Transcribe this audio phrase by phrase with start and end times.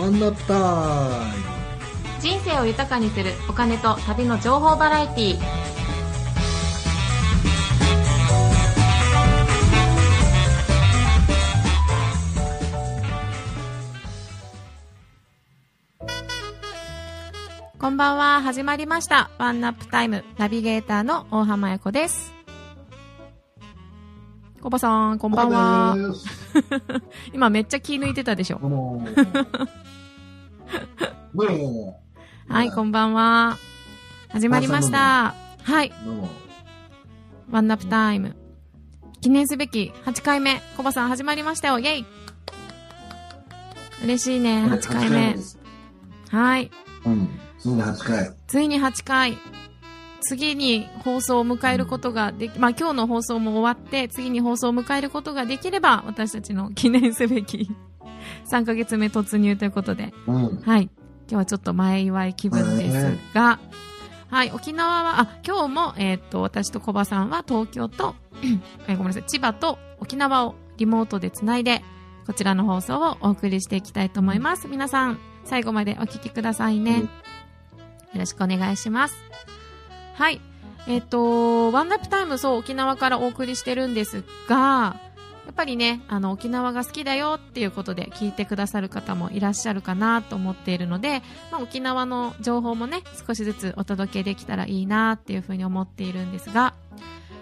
[0.00, 0.54] ワンナップタ
[2.18, 5.40] イ人生を豊かにするお金と旅の情報バラエティー。
[17.78, 18.40] こんばんは。
[18.40, 19.30] 始まりました。
[19.36, 20.24] ワンナップタイム。
[20.38, 22.32] ナビゲーターの大浜彩子です。
[24.62, 25.96] コバさんこんばんは
[27.32, 28.58] 今めっちゃ気抜いてたでしょ。
[28.58, 28.80] もどう。
[31.36, 32.00] も
[32.48, 33.58] はいこんばんは。
[34.28, 35.34] 始まりました。
[35.62, 35.92] はい。
[37.50, 38.36] ワンナップタイム。
[39.20, 40.60] 記念すべき8回目。
[40.76, 41.78] コバさん始まりましたよ。
[41.78, 42.06] イェイ。
[44.04, 45.36] 嬉しいね、8回目。
[46.30, 46.70] はい。
[47.04, 47.28] うん。
[47.58, 48.34] ついに8回。
[48.46, 49.38] ついに8回。
[50.20, 57.70] 次に放送を迎えることができ、まあ今日の放送も終わって、次に放送を迎えることができれば、私たちの記念すべき
[58.50, 60.82] 3ヶ月目突入ということで、うんはい。
[60.82, 60.90] 今
[61.28, 63.60] 日はちょっと前祝い気分ですが、
[64.28, 68.14] はい、沖縄は、あ、今日も、えーっと、私とコバさんは東京と、
[68.88, 71.82] えーごめんなさい、千葉と沖縄をリモートでつないで、
[72.26, 74.68] こちらの放送をお送りしていきたいと思います。
[74.68, 77.00] 皆さん、最後までお聞きくださいね。
[77.00, 77.10] うん
[78.12, 79.14] よろしくお願いします。
[80.20, 80.40] はい。
[80.86, 84.56] えーっと、ワンナップタイム、そう、沖縄からお送りしてるんですが、
[85.46, 96.74] やっぱりね、あの、沖縄が好きだよっていうことで聞いてくださる方もいらっしゃるかなと思っているので、まあ、沖縄の情報もね、少しずつお届けできたらいいなっていうふうに思っているんですが、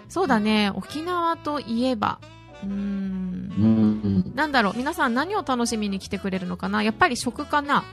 [0.07, 2.19] そうだね、沖縄といえば、
[2.63, 6.81] うーん、うんなんだろう、皆さん何を楽しみに来てくれるのかな？
[6.81, 7.83] やっぱり食かな？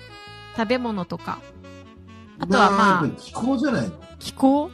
[0.56, 1.40] 食べ物とか。
[2.38, 4.05] あとはまああ、気候じゃないの？
[4.18, 4.70] 気候？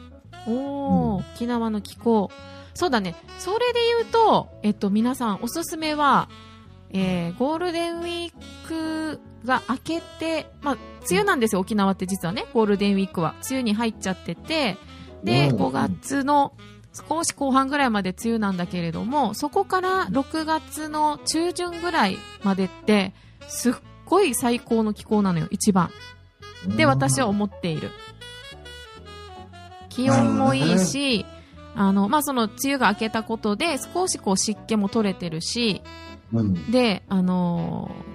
[0.47, 2.31] おー、うん沖縄の気候。
[2.73, 3.15] そうだね。
[3.39, 6.27] それで言うと、えっと、皆さんおすすめは、
[6.89, 8.33] えー、ゴールデンウィー
[8.67, 10.77] クが明けて、まあ、
[11.09, 13.35] 梅雨なんですよ、沖縄って実はね、ゴールデンウィークは。
[13.49, 14.77] 梅雨に入っちゃってて、
[15.23, 16.53] で、うん5月の
[16.93, 23.13] 少し後半ぐらいまで梅雨なんだけれども、そこから6月の中旬ぐらいまでって、
[23.47, 23.73] すっ
[24.05, 25.89] ごい最高の気候なのよ、一番。
[26.67, 27.89] で、私は思っている。
[29.95, 31.25] 気温もいいし、
[31.75, 35.81] あの、まあ、その、梅雨が明けたことで、少しこう湿気も取れてるし、
[36.33, 38.13] うんで、あのー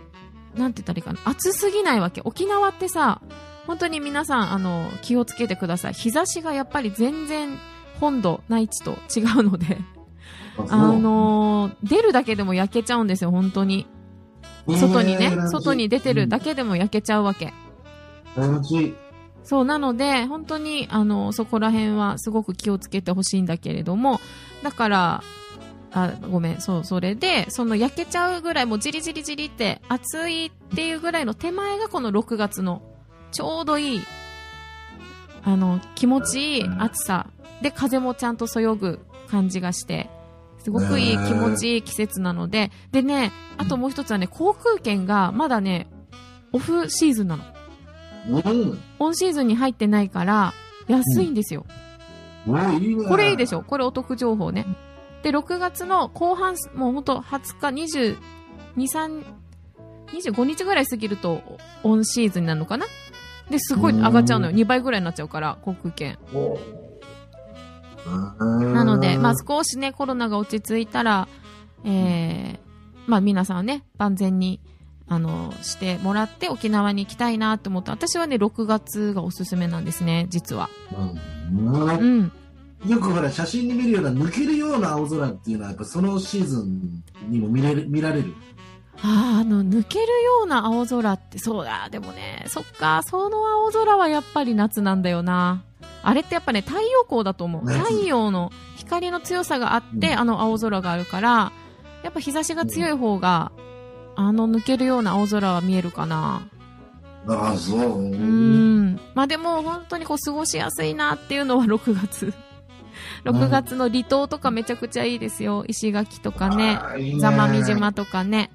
[0.59, 2.21] なんて言ったらいいかな、暑すぎないわけ。
[2.25, 3.21] 沖縄ってさ、
[3.67, 5.93] 本当に皆さん、あの、気をつけてください。
[5.93, 7.57] 日差しがやっぱり全然、
[8.01, 9.79] 本土、内地と違うので、
[10.69, 13.87] あのー出るだけでも焼けちゃうんですよ、本当に。
[14.67, 17.53] 外にね、外に出てるだけでも焼けちゃうわけ。
[19.49, 24.21] そう、なので、本当に、あの、そこら辺はすごく気をつけてほしいんだけれども、
[24.63, 25.23] だから、
[25.91, 32.83] あ、ごめん、そう、それで、その焼けちゃうぐらい、もうじりじりじりって暑いっていうぐらいの手前がこの6月の、
[33.33, 34.01] ちょうどいい、
[35.43, 37.29] あの、気持ちいい暑さ。
[37.63, 40.11] で、風もちゃんとそよぐ感じがして、
[40.63, 45.89] すごくいい気持ちいい季節なので、でね、あともう一つはね、航空券がまだね、
[46.53, 47.58] オフシーズンなの。
[48.29, 48.79] うん。
[48.99, 50.53] オンシーズンに入ってないから、
[50.87, 51.67] 安いんですよ。
[52.47, 53.09] いいね。
[53.09, 53.63] これいいでしょ？
[53.63, 54.67] これお得情報ね。
[55.23, 58.17] で、6月の後半、もうほんと20日、22、
[58.77, 59.25] 3、
[60.13, 61.43] 25日ぐらい過ぎると、
[61.83, 62.87] オンシーズンになるのかな？
[63.51, 64.57] で、すごい上がっちゃうのよ。
[64.57, 66.19] 2倍ぐらいになっちゃうから、航空券。
[68.39, 71.29] なので、まあ少しね、コロナが落ち着いたら、
[71.85, 72.59] えー、
[73.07, 74.61] まあ皆さんね、万全に、
[75.09, 80.69] あの、してもらって沖縄に行きたいなって思って、私はね、6月がおすすめなんですね、実は。
[81.51, 82.33] うんうん。
[82.87, 88.35] よくほら写真に見るような抜けるような青空っていうのはやっぱそのシーズンにも見れる見られる
[89.03, 95.63] あーあの、抜けるような青空って、そうだ、でもね、そっか、その青空はやっぱり夏なんだよな。
[96.03, 97.65] あれってやっぱね、太陽光だと思う。
[97.65, 101.53] 夏太陽の光の強さがあって、うんあの青空があるから、
[102.03, 103.53] やっぱ日差しが強い方が、
[104.21, 106.43] あの抜けるような青空は見えるかな？
[107.29, 109.01] ああそううーん。
[109.15, 112.35] まあでも本当にこう過ごしやすいなっていうのは 6月。
[113.25, 115.65] 6月の離島とかめちゃくちゃいいですよ。
[115.69, 116.81] 石垣とかね。
[117.21, 118.51] 座間味島とかね。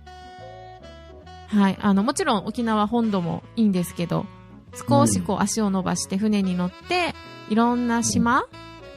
[1.48, 1.78] はい。
[1.82, 4.26] あの、もちろん沖縄本土もいいんですけど、
[4.90, 7.14] 少しこう足を伸ばして船に乗って、
[7.50, 8.46] いろんな島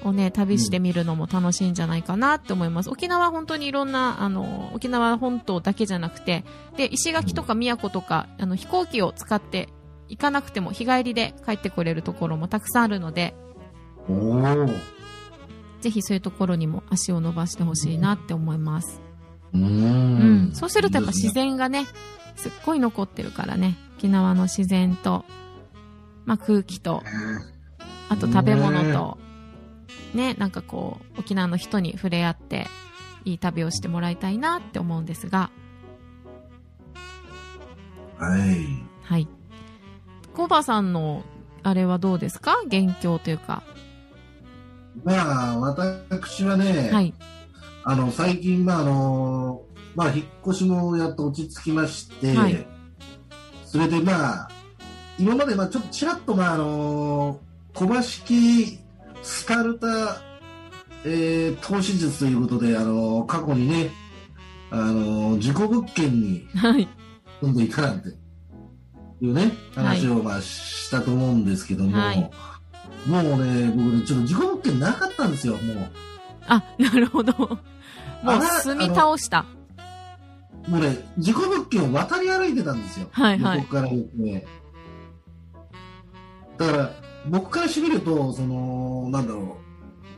[0.07, 2.91] をね、旅してみるのも楽しいんじゃないかなって思います。
[2.91, 6.45] 沖縄は本当にいろんな、あの、沖縄本島だけじゃなくて、
[6.77, 9.69] で、石垣とか宮古とか、あの、飛行機を使って
[10.09, 13.35] 行かなくても日帰りで帰ってこれるところもたくさんあるので、
[15.81, 19.01] ぜひそういうところにも足を伸ばしてほしいなって思います。
[19.53, 20.55] うーうんん。
[20.55, 21.87] そうするとやっぱ自然がね、
[22.37, 23.77] すっごい残ってるからね。
[23.99, 25.25] 沖縄の自然と、
[26.25, 27.03] まあ空気と、
[28.09, 29.19] あと食べ物と、
[30.15, 32.67] ね、なんかこう、沖縄の人に触れ合って、
[33.25, 35.51] いい旅をしてもらいたいなって思うんですが、
[38.19, 38.67] はい。
[39.03, 39.29] はい。
[40.33, 41.23] コバさんの、
[41.63, 42.57] あれはどうですか？
[42.67, 43.63] 元凶というか。
[45.05, 47.13] まあ、私はね、はい。
[47.85, 49.63] あの、最近、まあ、あの、
[49.95, 52.67] まあ、引っ越しもやっと落ち着きまして、はい
[53.65, 54.49] それでまあ、
[55.19, 57.41] 今まで、まあ、ちょっとちらっと、まあ、あの、
[57.75, 58.79] 小橋式
[59.27, 60.23] スカルタ、
[61.05, 63.91] えー投資術ということで、あの、過去にね、
[64.71, 66.89] あの、事故物件にはい。
[67.41, 68.09] 住んでいたなんて
[69.21, 72.31] いうね、話をまあしたと思うんですけども、はい
[73.09, 75.91] もうね、僕ね、ちょっと事故物件なかったんですよ、もう。
[76.47, 77.33] あ、なるほど。
[77.39, 77.59] も
[78.39, 79.45] う住み倒した。
[80.69, 83.09] もうね、事故物件を渡り歩いてたんですよ。
[83.13, 84.47] はいはい横からね。
[86.59, 89.59] だから、僕からしてみると、その、なんだろ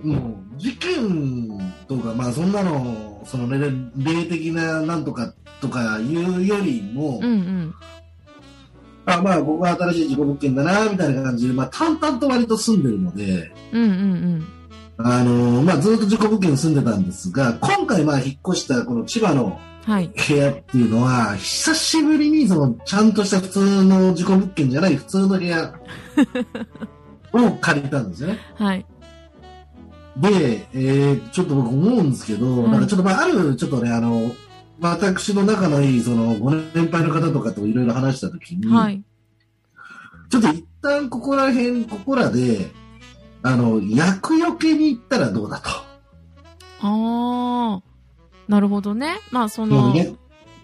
[0.05, 1.59] う、もう、事件
[1.89, 3.59] とか、まあそんなの、その、ね、
[3.97, 7.75] 霊的ななんとかとかいうよりも、うんうん。
[9.07, 14.47] あまあ僕は新しい事故物件だな、みたいな感じで、まあ淡々と割と住んでるので、うんうんうん。
[15.01, 19.59] あのまあずっと事故物件に住んでたんですが、今回まあ引っ越したこの千葉の
[19.89, 20.09] はい。
[20.29, 25.73] 部屋っていうのは、久しぶりにその、ちゃんとした普通の事故物件じゃない普通の部屋
[27.33, 28.39] を借りたんですよね。
[28.55, 28.87] はい。
[30.17, 34.33] で、えー、ちょっと僕思うんですけど、うんなんかちょっとまあ、ある、ちょっとね、あの、
[34.81, 39.03] 私の仲のいい、その、ご年配の方とかといろいろ話したときに、はい。
[40.31, 42.71] ちょっと一旦ここら辺、ここらで、
[43.43, 45.71] あの、厄除けに行ったらどうだと。
[46.81, 47.83] ああ。
[48.49, 49.19] なるほどね。
[49.31, 50.15] まあその、ね、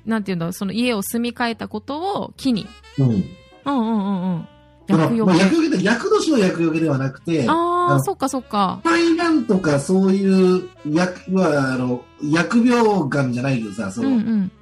[0.06, 2.66] なんていうんだその家を住み替えたことを機に。
[2.98, 3.06] うん。
[3.06, 3.24] うん
[3.64, 4.48] うんうんうん。
[4.88, 5.38] 厄除け。
[5.38, 8.80] 厄除けって、厄年の厄除けではなくて、ああ、そっかそっか。
[8.84, 14.52] 肺がんとかそういう薬はあの疫病神じゃないけどさその、うんうん。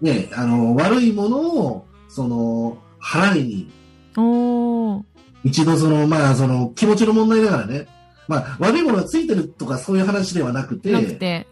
[0.00, 3.70] ねあの悪いものをその払いに
[4.16, 5.02] おー。
[5.44, 7.86] 一度そのまあその気持ちの問題だからね
[8.28, 11.46] まあ悪いものがついてるとかそういう話ではなくてなくて。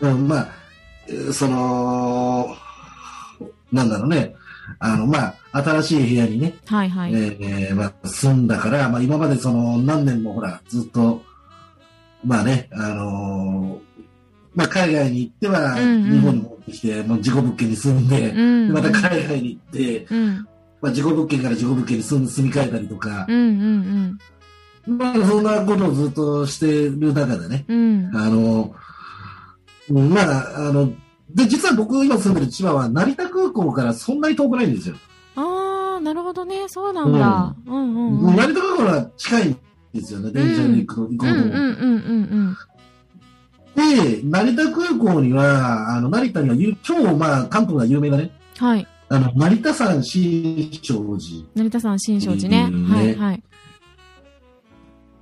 [0.00, 0.48] うん、まあ
[1.08, 2.56] えーその
[3.72, 4.34] なんだろうね
[4.78, 7.14] あのまあ新しい部屋にねはいはい。
[7.14, 11.22] えーまあ、住んだから、まあ、今までその何年もほら、ずっと、
[12.24, 13.92] まあね、あのー
[14.54, 18.68] まあ、海外に行っては、うんうん日本に戻ってきて、もう事故物件に住んで、うん。
[18.68, 20.48] でまた海外に行って、うん。
[20.80, 24.18] まあ、事故物件から事故物件に住ん住み替えたりとかう、ん
[24.86, 28.06] うんまあ、そんなことをずっとしてる中でね、うん。
[28.06, 28.16] うん。
[28.16, 28.72] あのー
[29.90, 30.92] まあ、あの、
[31.34, 34.96] で、実は僕今住んでる千葉は成田空港からそんなに遠くないんですよ。
[35.36, 36.68] ああ、なるほどね。
[36.68, 37.54] そうなんだ。
[37.66, 38.36] うんうんうん。
[38.36, 39.56] 成田空港は近いん
[39.94, 42.56] ですよね、電車で行くと、行こうんうと思うとうんうんうん
[43.74, 48.30] で、成田空港には、あの、成田にはゆ、超、まあ、関東が有名だね。
[48.60, 48.66] うん。
[48.66, 48.86] はい。
[49.08, 51.46] あの、成田山新勝寺。
[51.54, 52.68] 成田山新勝寺ね。
[52.70, 53.42] ねはいはい。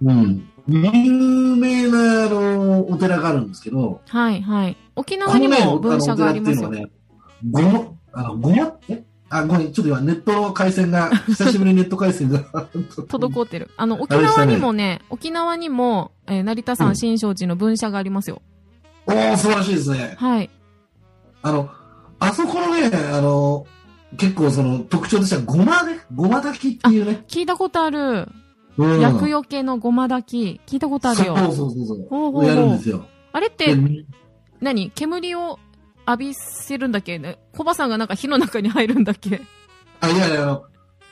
[0.03, 0.50] うん。
[0.71, 4.77] 有名な、あの、お寺があるんですけど、はいはい。
[4.97, 6.91] 沖こ縄にも分社がありますよね、
[7.51, 7.83] ごま、
[8.13, 9.05] あの、ごまえ？
[9.33, 12.41] あ、ごめん、ちょっと今、ネットの回線が、 久しぶりにネット回線が。
[12.43, 13.71] 滞ってる。
[13.77, 18.43] あの、沖縄にもね、沖縄にも、えー成田山新勝寺の分社がありますよ。
[19.07, 20.15] おー、素晴らしいですね。
[20.19, 20.51] はい。
[21.43, 21.71] あの、
[22.19, 23.67] あそこのね、あの、
[24.17, 27.25] 結構その特徴としては、ごまね、ごま炊きっていうね。
[27.29, 28.29] 聞いたことある。
[28.85, 30.75] うん厄除けのごま炊き。
[30.75, 31.37] 聞いたことあるよ。
[31.37, 32.07] そうそうそうそう。
[32.09, 33.07] ほうほうほうやるんですよ。
[33.33, 34.05] あれってで、
[34.61, 34.91] 何？
[34.91, 35.59] 煙を
[36.07, 37.19] 浴びせるんだっけ？
[37.19, 39.41] ねコバさんがなんか火の中に入るんだっけ？
[40.01, 40.61] あ、いやいや、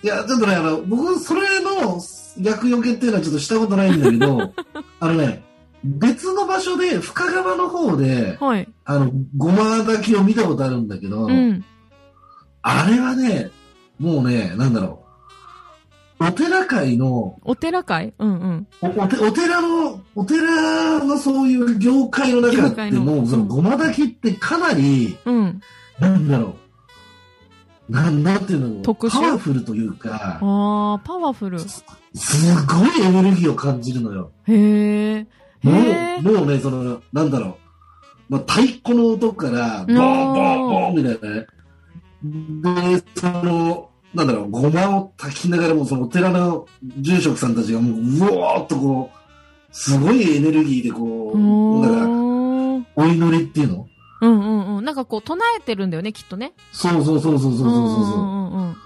[0.03, 2.01] いや、ちょっとね、あの、僕、それの
[2.41, 4.53] 厄除けっていうのはちょっとしたことないんだけど、
[5.01, 5.45] あのね、
[5.85, 8.69] 別の場所で、深川の方で、はい。
[8.85, 11.65] あの、ごま炊きを見たことあるんだけど、うん。
[12.63, 13.51] あれはね、
[13.99, 15.08] もうね、なんだろう、
[16.21, 18.13] お寺界の、お寺会？
[18.19, 18.67] うんうん。
[18.83, 25.61] おおてお寺の、お寺のそういう業界の中業って、界のもう、そのうんごま炊きってかなり、うん。
[26.01, 26.57] なんだろ
[27.89, 29.11] う、なん、なんていうの、特殊？
[29.11, 31.59] パワフルというか、あー、パワフル。
[31.61, 31.85] す
[32.67, 34.33] ごいエネルギーを感じるのよ。
[34.47, 35.27] へー。
[35.63, 35.73] も。
[36.19, 37.59] う、もうね、その、なんだろ
[38.31, 41.47] う、まあ、太鼓の音から、ボーン、ボーン、ボーンみたいなね。
[42.97, 46.67] で、その、なんだろう、ごまを炊きながらも、そのお寺の
[46.99, 49.19] 住職さんたちがもう、うわーっとこう、
[49.71, 52.09] すごいエネルギーでこう、だから、
[52.97, 53.87] お祈りっていうの？
[54.21, 54.85] うんうんうん。
[54.85, 56.55] なんかこう、唱えてるんだよね、きっとね。
[56.73, 57.67] そうそうそうそうそうそうそう。
[57.67, 58.77] うんうんうん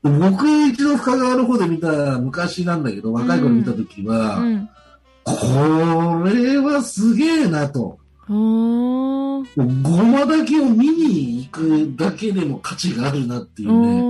[0.00, 4.68] 僕一度深川の方で見た昔なんだけど、若い頃見た時は、うん。
[5.24, 5.32] こ
[6.24, 7.98] れはすげえなと。
[8.28, 8.34] ご
[9.44, 14.00] まだけを見に行くだけでも価値があるなっていうね。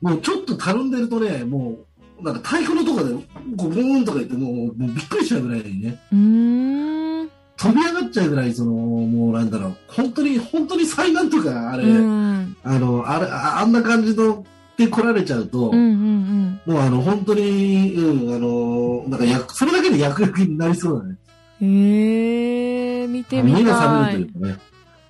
[0.00, 1.78] もうちょっとたるんでるとね、も
[2.20, 3.14] う、なんか太鼓のとかで、
[3.56, 7.30] こう、ブーンとか言って、もう、もうびっくりしちゃうぐらいにね、うーん。
[7.56, 12.56] 飛び上がっちゃうぐらい、その、もうなんだろう、本当に、本当に災難とか、あれ、うん。
[12.62, 14.44] あの、あれ、ああんな感じの、
[14.76, 21.16] で来られちゃうと、うんうんもうあの、本当に、うん、あの、なんか役、それだけで役役になりそうだね。
[21.62, 21.68] うん。
[21.68, 24.26] へえー、見てみ目がたい覚める。
[24.26, 24.58] というかね。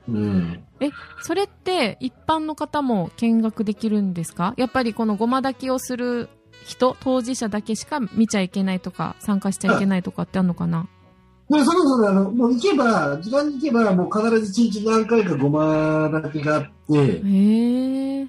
[0.08, 0.64] うん。
[1.22, 4.54] それって一般の方も見学できるんですか？
[4.56, 6.28] やっぱりこのごま炊きをする
[6.64, 10.88] 人、当事者だけしか見ちゃいけないとか、参加しちゃいけないとかってあるのかな？
[11.50, 18.26] で、そろそろ、あの、もう行けば、時間に行けば、もう必ず一日何回かごまだけがあって、へ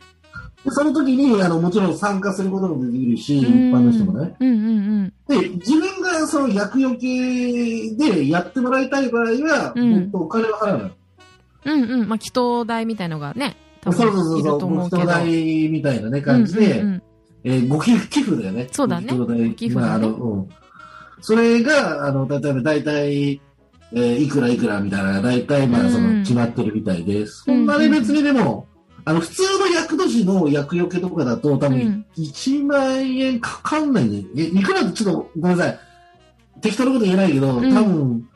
[0.70, 3.54] その時に、あの、もちろん参加することもできるし、一うん。
[3.74, 4.36] 般の人もね。
[4.40, 9.92] うんうんで、自分がその役除けでやってもらいたい場合は、うん。
[9.92, 10.92] もっとお金を払うの。
[11.66, 11.84] うん。
[11.84, 12.10] うんうん。
[12.10, 15.06] まあ、祈祷代みたいのがね、多そうそうそう分いるそう、ごと思うけど。
[15.06, 17.02] 代みたいなね、感じで、うんうんうん
[17.46, 18.68] えーご寄付、寄付だよね。
[18.72, 19.08] そうだね
[19.56, 20.50] 寄付まあ、あの、うん。
[21.22, 23.42] それが、あの、例えば大体、
[23.94, 28.68] えーいくらいくらみたいな、大体、まあ、そうんの、決まってるみたいで、そんなに別にでも、
[29.06, 34.26] あの、普通の厄年の厄除けとかだと、多うん分、1万円かかんないね。
[34.36, 35.80] え、いくらってちょっと、ごめんなさい。
[36.62, 38.29] 適当なこと言えないけど、多うん分、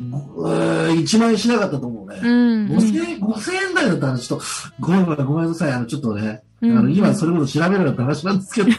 [0.00, 2.20] 1万円しなかったと思うね。
[2.22, 2.66] うん。
[2.76, 4.44] 5000円、5000円台だったら、ちょっと、
[4.80, 5.72] ごめんごめんごめんなさい。
[5.72, 8.70] あの、ちょっとね、うんあの、今それこそ調べるよって話なんですけど。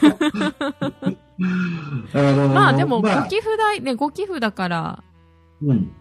[2.14, 5.04] あのまあでも、ごまあ寄付代、ね、ご寄付だから、
[5.62, 5.92] うん。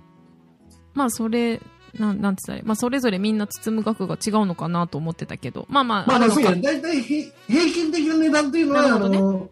[0.93, 1.62] まあそれ、
[2.00, 2.65] なん、なんて言ったらいい？
[2.65, 5.65] まあそれぞれみんな包む額が違うのかなと思ってたけど。
[5.70, 9.50] まあまあ、まあそうや、だいたい平平均的な値段っていうのは、ねの、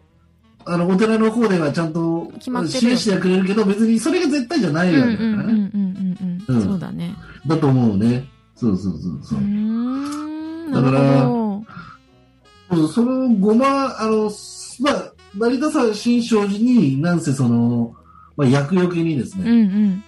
[0.66, 6.64] あの、お寺の方ではちゃんと決まってるよ示してはくれるけど、別にそれが絶対じゃないわうんうんうんけだからね。
[6.64, 7.14] そうだね。
[7.46, 8.24] だと思うね。
[8.56, 10.72] そうそうそうそうう。
[10.72, 11.28] だから
[12.88, 14.30] そのごま、あの、
[14.80, 17.94] まあ、成田山新勝寺に、なんせその、
[18.36, 19.42] まあ、厄除けにですど。
[19.42, 20.04] うね、んうん。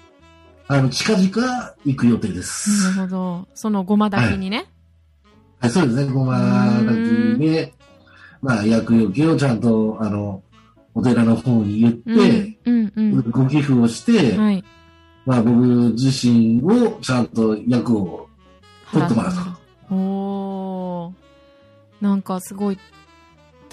[0.67, 2.89] あの、近々行く予定でなす。
[2.89, 3.49] るほど。
[3.55, 4.67] そのごまだけにね。
[5.61, 6.39] はい、そうですね、ごま
[6.87, 7.73] 炊きで、
[8.45, 10.43] まあ、厄除けをちゃんと、あの、
[10.93, 14.45] お寺の方に言って、うんうんご寄付をして、うん。
[14.45, 14.65] はい。
[15.25, 15.57] まあ、僕
[15.95, 18.29] 自身をちゃんと役を
[18.93, 19.33] 取ってもらう
[19.89, 19.95] と。
[19.95, 22.05] おー。
[22.05, 22.79] なんかすごい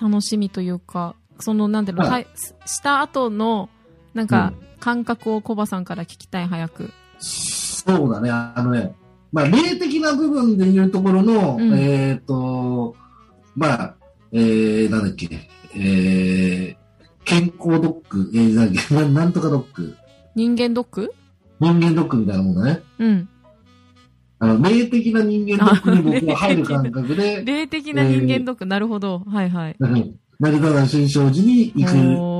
[0.02, 2.28] 楽しみというか、そのなんだろう、ははい
[2.66, 3.70] した後の、
[4.14, 6.92] なんか、感覚をコバさんから聞きたい、早く。
[7.20, 8.96] そうだね、あのね、
[9.34, 12.96] まあ、霊的な部分でいうところの、うんえっ、と、
[13.54, 13.96] まあ、
[14.34, 15.28] えー、なんだっけ、
[15.76, 16.76] えー、
[17.26, 19.96] 健康ドッグ、えー、なんだっけ ななんとかドッグ、
[20.36, 21.14] 人間ドック？
[21.60, 22.82] 人間ドッグみたいなもんだね。
[23.00, 23.30] うん。
[24.40, 29.20] あの、霊的な人間ドッグに僕は入る感覚で、 霊的な人間ドック、なるほど。
[29.28, 29.76] はいはい。
[29.80, 31.86] うん成田山新勝寺に行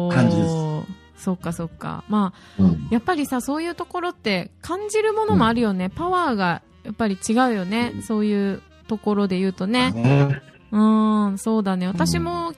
[0.10, 1.24] く感じです。
[1.24, 2.04] そっかそっか。
[2.10, 5.92] まあ、うんやっぱりさ、そういうところって感じるものもあるよね。
[5.94, 7.94] パワーがやっぱり違うよね。
[8.02, 9.92] そういうところで言うとね。
[9.92, 11.88] ねうん、そうだね。
[11.88, 12.54] 私も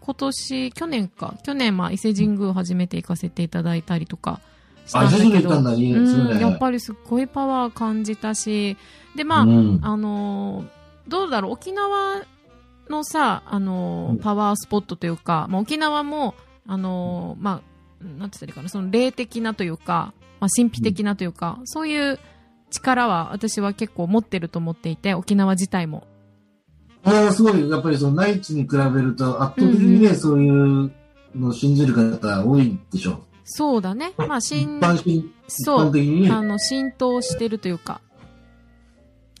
[0.00, 1.34] 今年、去年か。
[1.44, 4.40] 去年、まあ、伊勢神宮初めて行かせていただいたりとか
[4.84, 5.50] したあ、んだけど。
[6.40, 8.76] やっぱりすっごいパワー感じたし。
[9.14, 12.22] で、まあ、うんあのーどうだろう、沖縄
[12.88, 16.34] のさ、あのパワースポットというか、まあ、沖縄も、
[16.66, 17.60] あのーま
[18.00, 22.18] あ、なんて言ったらいいかな、その霊的なというか、まあ、神秘的なというか、そういう
[22.70, 26.06] 力は私は結構持ってると思っていて、沖縄自体も。
[27.04, 27.70] ああ、すごい。
[27.70, 30.92] やっぱりその内地に比べると圧倒的にね、うんそういう
[31.34, 34.12] のを信じる方多いでしょそうだね。
[34.16, 35.86] まあ、信一そう。
[35.88, 38.00] あの、浸透してるというか。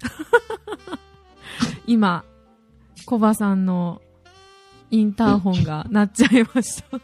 [1.86, 2.24] 今、
[3.06, 4.00] コバさんの
[4.90, 6.98] インターホンが鳴っちゃいました。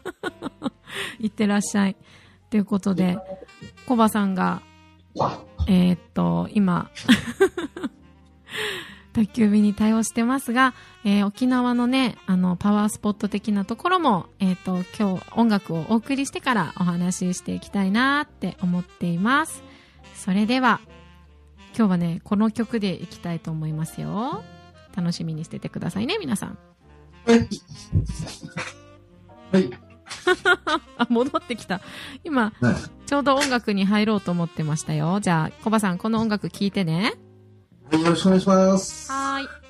[1.19, 1.95] いってらっしゃい。
[2.49, 3.17] ということで、
[3.85, 4.61] コバさんが、
[5.67, 6.89] えーっと、今、
[9.25, 10.73] 宅急便に対応してますが、
[11.03, 19.63] えー沖縄のね、あの、パワースポット的なところも、えーっと、今日音楽をお送りしてからお話ししていきたいなって思っています。
[20.15, 20.79] それでは、
[21.77, 24.43] 今日はね、この曲でいきたいと思いますよ。
[24.95, 26.57] 楽しみにしててくださいね、皆さん。
[27.25, 27.47] はい。
[29.51, 29.69] はい。
[30.97, 31.81] あ、 戻ってきた。
[32.23, 32.75] 今、はい
[33.09, 35.19] ちょうど音楽に入ろうと思ってましたよ。
[35.19, 37.15] じゃあ、コバさん、この音楽聴いてね。
[37.97, 39.11] よろしくお願いします。
[39.11, 39.68] はい。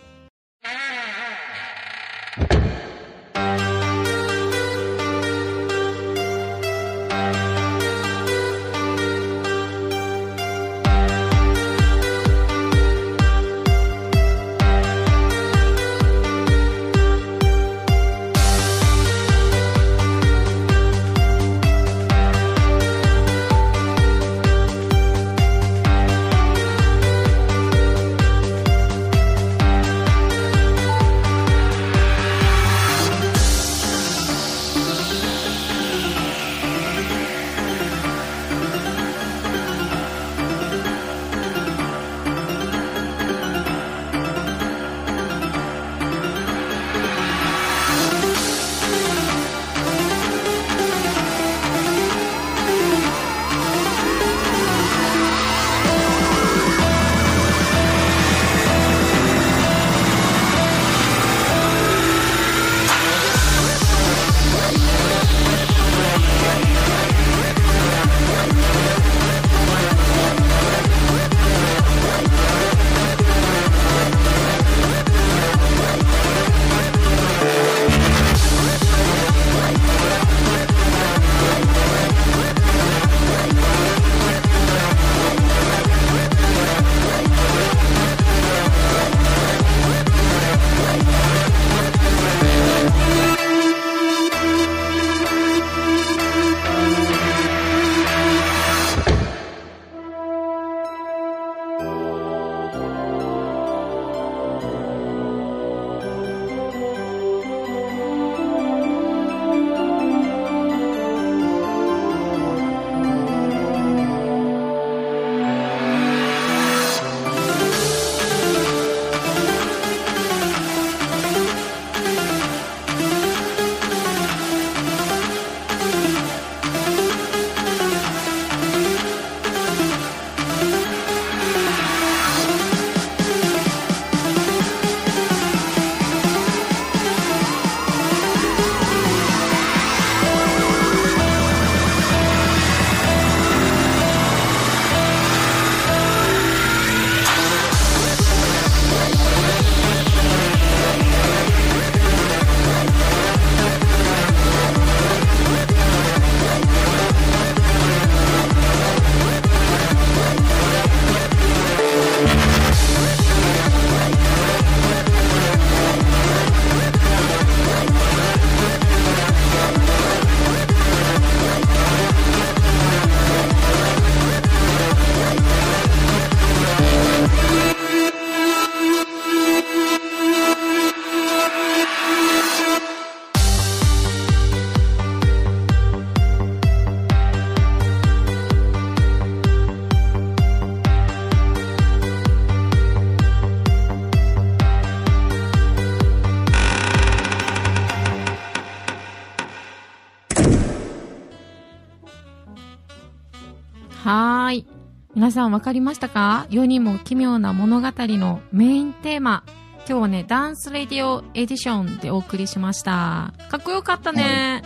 [205.30, 206.48] 皆さんわかりましたか？
[206.50, 209.44] 世にも奇妙な物語のメインテーマ。
[209.88, 213.32] 今日はね、ダンスレディオエディションでお送りしました。
[213.48, 214.64] かっこよかったね。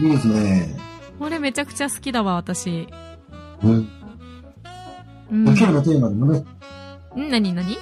[0.00, 0.76] いいですね。
[1.20, 2.88] これめちゃくちゃ好きだわ、私。
[3.62, 3.88] うん。
[5.30, 5.44] うん。
[5.46, 6.44] 今日のテーマにもね、
[7.16, 7.78] ん何何？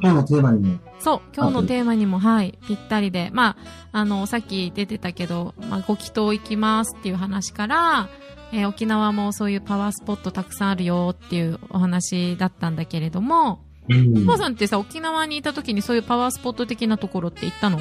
[0.00, 3.30] 今日のテーマにも、そう、今日のテーマにも、はい、ぴったりで。
[3.32, 3.56] ま
[3.92, 8.08] あ、あの、さっき出てたけど、まあ、ご祈祷行きますっていう話から、
[8.52, 17.80] えー沖縄もそういうパワースポットたくさんあるよっていうお話だったんだけれども、うんお母さんってさ、沖縄にいた時にそういうパワースポット的なところって行ったの？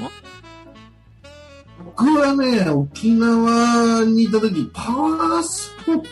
[1.84, 6.04] 僕はね、沖縄にいた時、パワースポッ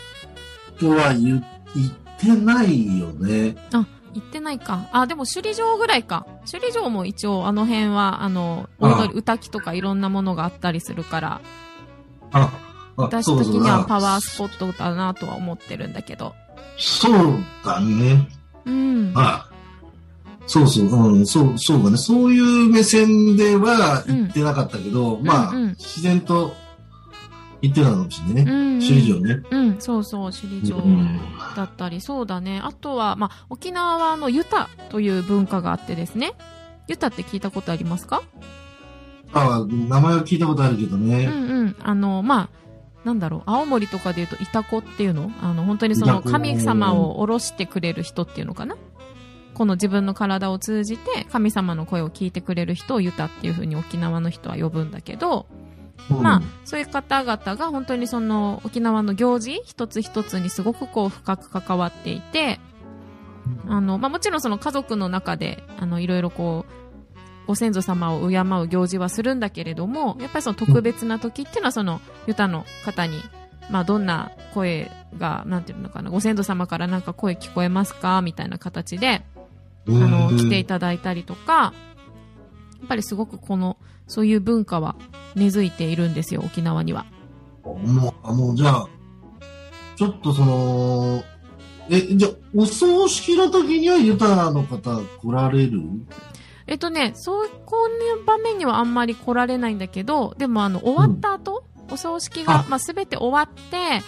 [0.79, 1.43] トは言
[1.75, 3.55] 行ってないよね。
[3.71, 4.89] あ、行ってないか。
[4.91, 6.25] あ、でも首里城ぐらいか。
[6.45, 11.41] 首里城も一応あの辺は、あの、あ踊り、歌きとかいろんなものがあったりするから、
[12.31, 12.68] あ、あ
[13.03, 16.35] 私的にはあパワースポットだなとは思ってるんだけど。
[16.77, 17.35] そう
[17.65, 18.27] だね。
[18.65, 19.13] うん。
[19.15, 19.49] あ
[20.47, 21.97] そうそう、うん、そう、そうだね。
[21.97, 26.53] そういう目線では言ってなかったけど、まあ、うんうん自然と
[27.61, 28.51] 言ってたのかもしれないね。
[28.51, 29.43] うん、首里城ね。
[29.51, 31.19] うん、そうそう、首里城うん
[31.55, 32.61] だったり、そうだね。
[32.63, 36.33] あとは、まあ、沖縄はあの、ユタという文化があってですね。
[36.87, 38.23] ユタって聞いたことありますか？
[39.33, 41.27] あ名前は聞いたことあるけどうね。
[41.27, 41.75] んうん。
[41.83, 42.49] あの、まあ、
[43.05, 45.31] なんだろう、青森とかで言うと、いたこっていうの？
[45.41, 48.75] あの、本当にその神様を下ろしてくれる人っていうのかな？
[49.53, 55.47] この自分の体を通じて神様の声を聞いてくれる人をユタっていう風に沖縄の人は呼ぶんだけど、
[56.09, 62.59] まあ、そういう方々が本当にその沖縄の行事一つ一つにすごくこう深く関わっていて、
[63.67, 66.71] あの、まあもちろんその家族の中で、あの、いろいろこう、
[67.49, 73.23] ご先祖様を敬う行事はするんだけれども、やっぱりその特別な時っていうのはその、ユタの方に、
[73.71, 78.21] まあどんな声が、なんていうのかな、ご先祖様からなんか声聞こえますか？
[78.21, 79.23] みたいな形で、
[79.87, 81.73] あの、来ていただいたりとか、
[82.81, 84.95] やっぱりすごくこの、そういう文化は
[85.33, 87.07] 根付いているんですよ、沖縄には。
[87.63, 88.87] もう、あの、じゃあ、
[89.95, 91.23] ちょっとその、
[91.89, 95.81] え、じゃあ、お葬式の時にはユタの方来られる？
[96.69, 104.03] えっとね、そうこういう場面にはあんまり来られないんだけど、でもあの、終わった後、うん、お葬式が、まあ、すべて終わって、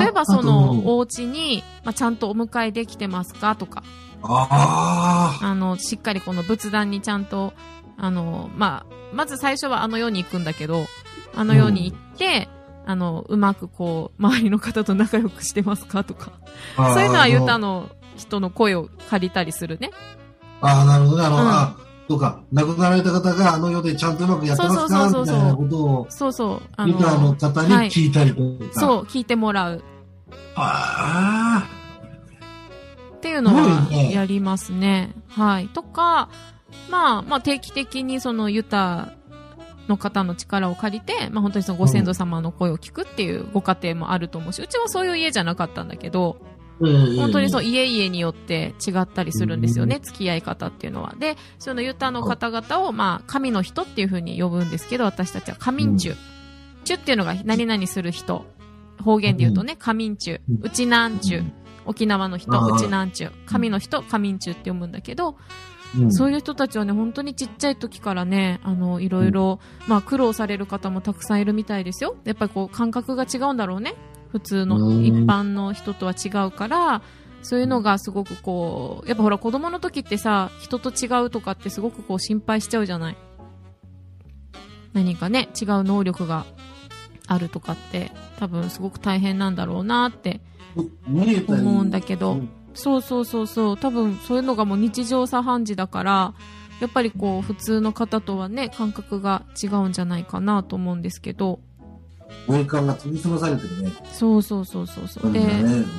[0.00, 3.84] 例えばその、お家に、まあ、ちゃんとお迎えできてますかとか、
[4.22, 7.52] ああの、しっかりこの仏壇にちゃんと、
[7.98, 10.86] あの、まあ、まず最初はあの世に行くんだけど、
[11.34, 12.48] あの世に行って、
[12.84, 16.32] うん、あの、うまくこう、周りの方と仲良くしてますかとか、
[16.76, 19.90] そういうのはユタの人の声を借りたりするね。
[20.62, 21.26] ああ、なるほどね。
[21.26, 25.08] あの、うんとか、亡くなられた方があの世でちゃんとうまくやってますか？
[25.08, 26.62] みたいなことを、そうそう。
[26.76, 28.70] あの、ユタの方に聞いたりとか、はい。
[28.72, 29.82] そう、聞いてもらう。
[30.54, 31.70] ああ。
[33.16, 35.14] っていうのはやりますね。
[35.28, 35.68] はい。
[35.68, 36.28] とか、
[36.90, 39.12] まあ、まあ定期的にそのユタ
[39.88, 46.36] の方の力を借りて、まあ本当にそのご先祖様の声を聞くっていうご家庭もあると思うし、うちはそういう家じゃなかったんだけど、
[46.78, 51.14] 本当にそう、家々によって違ったりするんですよね、付き合い方っていうのは。
[51.18, 56.16] で、そのユタの方々を、まあ、神の人っていうふうに呼ぶんですけど、私たちは神んちゅ。
[56.84, 58.44] ちゅっていうのが何々する人。
[59.02, 60.40] 方言で言うとね、神んちゅ。
[60.62, 61.44] うちなんちゅ。
[61.86, 63.30] 沖縄の人、うちなんちゅ。
[63.46, 65.36] 神の人、神んちゅって読むんだけど、
[66.10, 72.16] そういう人たちはね、本当にちっちゃい時からね、あの、いろいろ、まあ、苦労される方もたくさんいるみたいですよ。
[72.24, 73.94] やっぱりこう、感覚が違うんだろうね。
[74.36, 77.00] 普通の一般の人とは違うから、
[77.40, 83.16] そういうのがすごくこう、やっぱほら子供の時ってさ、人と違うとかってすごくこう心配しちゃうじゃない？
[84.92, 86.44] 何かね、違う能力が
[87.26, 90.40] あるとかって多分すごく大変なんだろうなって
[91.48, 92.42] 思うんだけど、
[92.74, 96.34] そうそうそうそう、多分そういうのがもう日常茶飯事だから、
[96.82, 101.60] やっぱりこう普通の方とはね、感覚が違うんじゃないかなと思うんですけど、
[102.48, 103.92] 霊感が研ぎ澄まされてるね。
[104.12, 105.32] そうそうそうそうそう。
[105.32, 105.40] で、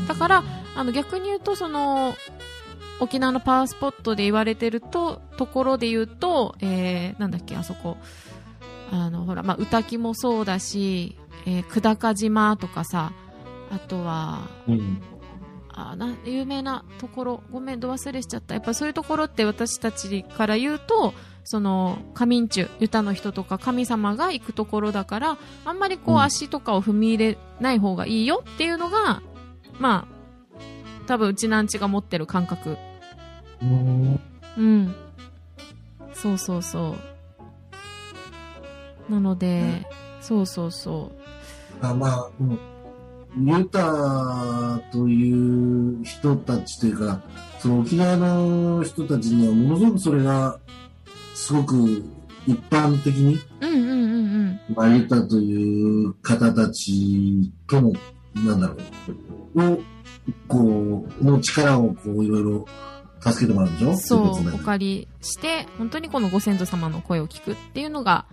[0.07, 0.43] だから、
[0.75, 2.15] あの逆に言うと、その、
[2.99, 7.97] 沖縄のパワースポットで言われてると、ところで言うと、えー、なんだっけ、あそこ。
[8.91, 13.11] あの、ほら、まあ、歌木もそうだし、えー、久高島とかさ、
[13.71, 15.01] あとは、うん、
[15.79, 18.55] あな有名なところ、ごめん、ど忘れしちゃった。
[18.55, 21.13] やっぱそういうところって私たちから言うと、
[21.43, 29.21] その、神んちゅ、ユタの人とか神様が行くところだから、あんまりこう足とかを踏み入れない方がいいよっていうのが、
[29.79, 32.75] まあ、多分うちなんちが持ってる感覚。
[33.61, 34.19] うん。
[34.57, 34.95] うん。
[36.13, 36.95] そうそうそ
[39.09, 39.11] う。
[39.11, 39.87] なので、
[40.21, 41.11] そうそうそ
[41.81, 41.85] う。
[41.85, 42.59] あまあ、うん。
[43.35, 47.21] ユタという人たちというか、
[47.59, 50.59] その沖縄の人たちにはものすごくそれが
[51.35, 52.03] すごく
[52.47, 54.75] 一般的に、うんうんうんうん。
[54.75, 57.93] まあ、ユタという方たちとの、
[58.35, 58.75] なんだろ
[59.55, 59.79] う、を、
[60.47, 62.65] こう、の力をこう、いろいろ
[63.19, 63.97] 助けてもらうんでしょ？
[63.97, 68.25] そう、お借りして、本当にこのご先祖様の声を聞くっていうのが、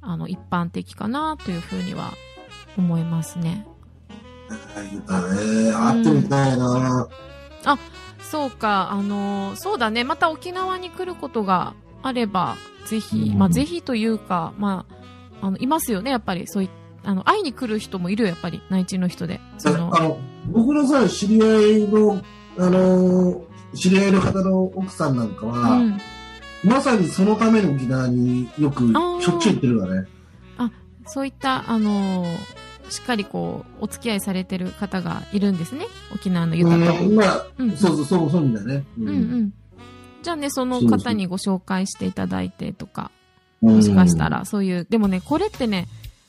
[0.00, 2.12] あの、一般的かなというふうには
[2.76, 3.66] 思いますね。
[4.92, 7.08] ユタね、会ってみたいな、うん、
[7.64, 7.78] あ、
[8.20, 14.86] そうか、あの、そうだね、また沖縄に来ることがあれば、ぜひ、まあ、ぜひというか、ま
[15.40, 16.70] あ、あの、いますよね、やっぱり、そうい
[17.04, 19.40] あの、会いに来る人もいるよ、やっぱり、内地の人で。
[19.58, 20.18] その、あの、
[20.50, 22.22] 僕のさ、知り合いの、
[22.58, 23.42] あの、
[23.74, 26.00] 知り合いの方の奥さんなんかは、うん、
[26.64, 28.90] まさにそのために沖縄によく、
[29.20, 30.08] しょっちゅう行ってるわね。
[30.56, 30.70] あ、
[31.06, 32.24] そういった、あの
[32.90, 35.86] しっかりこう、お付き合いされてる方がいるんですね。
[36.14, 37.04] 沖縄の豊かと。
[37.10, 38.84] まあ、うん、そうそう、そう、そうだよね。
[38.98, 39.54] うん、うん、うん
[40.24, 43.10] じゃあね、その方にご紹介していただいてとか、
[43.60, 45.86] もしかしたら、そういう、でもね、これってね、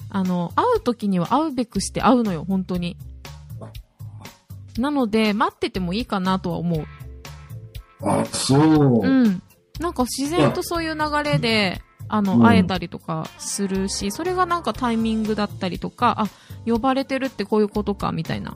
[0.09, 2.97] あの、会う時には会うべくして会うのよ、本当に。
[4.77, 6.85] なので、待っててもいいかなとは思う。
[8.01, 8.99] あ、そう。
[9.01, 9.41] うん。
[9.79, 16.27] なんか自然とそういう流れで、あの、会えたりとかするし、それがなんかタイミングだったりとか、あ、
[16.65, 18.55] 呼ばれてるってこういうことか、みたいな。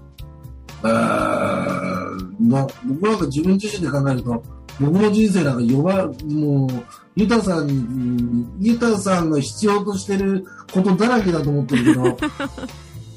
[0.84, 2.00] えー
[2.40, 4.44] な僕なんか自分自身で考えると、
[4.80, 6.70] 僕の人生なんか呼ば、もう、
[7.16, 12.18] ユタさんに、ユタさんが必要としてることだらけだと思ってるけど、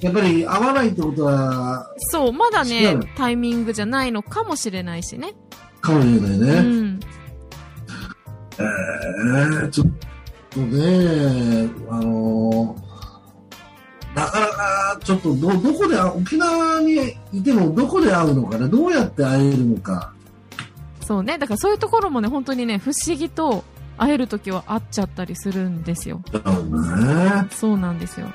[0.01, 5.35] やっぱり合わないってことは、そう、まだ違ねう、タイミングじゃないのかもしれないしね。
[5.81, 6.61] かもしれないうね。
[6.61, 7.01] ん。
[8.59, 10.12] えー、ちょっと
[10.61, 12.77] ね、あの
[14.15, 20.13] なかなかちょっとど、どこで、沖縄にいてもどこで会うのかね、どうやって会えるのか。
[21.01, 21.39] そうね。
[21.39, 23.65] だからそういうところもね、本当にね、不思議と
[23.97, 26.23] 会えるときは会っちゃったりするんですよ。
[26.33, 27.49] ね。
[27.51, 28.29] そうなんですよ。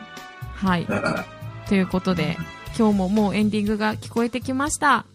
[0.55, 0.87] はい。
[0.89, 1.25] あ、
[1.69, 2.37] ということで、
[2.77, 5.05] 今日ももうエンディングが聞こえてきました。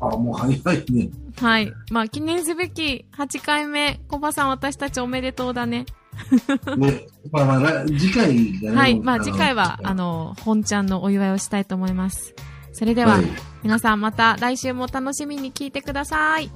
[0.00, 1.10] もう早いね。
[1.40, 1.72] はい。
[1.90, 5.86] まあ、記念すべき8回目、コバさん私たちおめでとうだね。
[6.76, 8.28] ね、まあまあ、ら次回
[8.60, 8.76] がね。
[8.76, 9.00] はい。
[9.00, 12.34] まあ、の次回は、あ、の、本ちゃんのお祝いをしたいと思います。
[12.72, 13.24] それでは、はい
[13.62, 16.50] 皆さんまた来週も楽しみに聞いてください。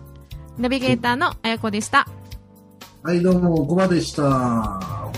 [0.58, 2.06] ナビゲーターのあやこでした。
[3.02, 5.12] はい、どうも、コバでした。